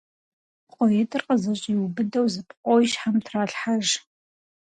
[0.67, 3.87] ПкъоитӀыр къызэщӀиубыдэу зы пкъо и щхьэм тралъхьэж.